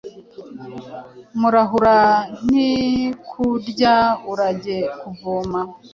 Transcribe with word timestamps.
Murahura 1.39 1.97
,ntikurya! 2.45 3.95
urajye 4.31 4.77
kuvoma, 4.99 5.59